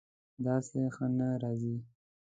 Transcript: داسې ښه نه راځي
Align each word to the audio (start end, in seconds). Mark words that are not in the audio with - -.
داسې 0.45 0.81
ښه 0.95 1.05
نه 1.17 1.27
راځي 1.41 1.75